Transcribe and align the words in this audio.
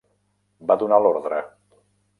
Va 0.71 0.79
donar 0.85 1.01
l'ordre. 1.07 1.47